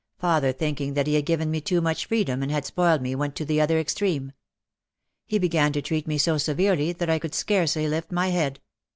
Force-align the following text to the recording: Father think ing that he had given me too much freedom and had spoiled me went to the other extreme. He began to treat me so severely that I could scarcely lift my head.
Father 0.17 0.51
think 0.51 0.81
ing 0.81 0.95
that 0.95 1.05
he 1.05 1.13
had 1.13 1.27
given 1.27 1.51
me 1.51 1.61
too 1.61 1.79
much 1.79 2.07
freedom 2.07 2.41
and 2.41 2.51
had 2.51 2.65
spoiled 2.65 3.03
me 3.03 3.13
went 3.13 3.35
to 3.35 3.45
the 3.45 3.61
other 3.61 3.77
extreme. 3.77 4.31
He 5.27 5.37
began 5.37 5.71
to 5.73 5.81
treat 5.83 6.07
me 6.07 6.17
so 6.17 6.39
severely 6.39 6.91
that 6.91 7.07
I 7.11 7.19
could 7.19 7.35
scarcely 7.35 7.87
lift 7.87 8.11
my 8.11 8.29
head. 8.29 8.61